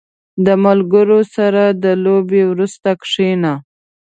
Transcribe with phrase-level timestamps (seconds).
[0.45, 3.53] •د ملګرو سره د لوبې وروسته کښېنه.